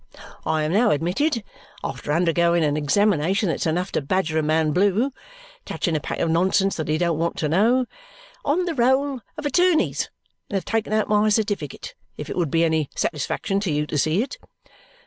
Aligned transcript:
I 0.47 0.63
am 0.63 0.73
now 0.73 0.89
admitted 0.89 1.43
(after 1.83 2.11
undergoing 2.11 2.63
an 2.63 2.75
examination 2.75 3.49
that's 3.49 3.67
enough 3.67 3.91
to 3.91 4.01
badger 4.01 4.39
a 4.39 4.41
man 4.41 4.71
blue, 4.71 5.13
touching 5.63 5.95
a 5.95 5.99
pack 5.99 6.17
of 6.17 6.31
nonsense 6.31 6.75
that 6.77 6.87
he 6.87 6.97
don't 6.97 7.19
want 7.19 7.37
to 7.37 7.47
know) 7.47 7.85
on 8.43 8.65
the 8.65 8.73
roll 8.73 9.19
of 9.37 9.45
attorneys 9.45 10.09
and 10.49 10.55
have 10.55 10.65
taken 10.65 10.91
out 10.91 11.07
my 11.07 11.29
certificate, 11.29 11.93
if 12.17 12.31
it 12.31 12.35
would 12.35 12.49
be 12.49 12.63
any 12.63 12.89
satisfaction 12.95 13.59
to 13.59 13.71
you 13.71 13.85
to 13.85 13.97
see 13.99 14.23
it." 14.23 14.39